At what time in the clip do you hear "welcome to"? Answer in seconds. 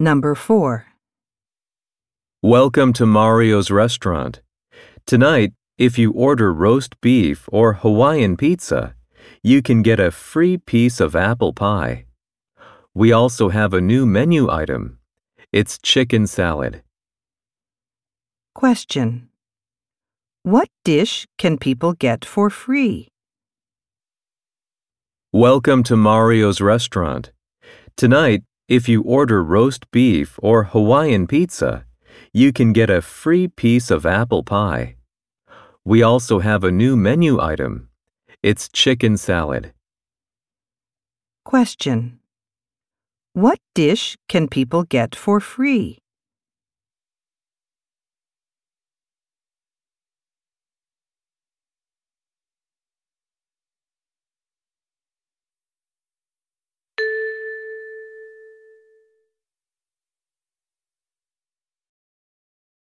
2.42-3.06, 25.32-25.96